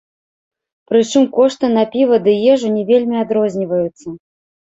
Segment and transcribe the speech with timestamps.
[0.91, 4.07] Прычым кошты на піва ды ежу не вельмі адрозніваюцца.